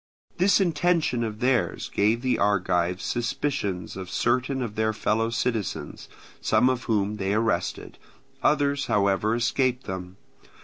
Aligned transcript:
This 0.39 0.59
intention 0.59 1.23
of 1.23 1.41
theirs 1.41 1.91
gave 1.93 2.23
the 2.23 2.39
Argives 2.39 3.03
suspicions 3.05 3.95
of 3.95 4.09
certain 4.09 4.63
of 4.63 4.73
their 4.73 4.93
fellow 4.93 5.29
citizens, 5.29 6.09
some 6.41 6.71
of 6.71 6.85
whom 6.85 7.17
they 7.17 7.35
arrested; 7.35 7.99
others, 8.41 8.87
however, 8.87 9.35
escaped 9.35 9.83
them. 9.83 10.17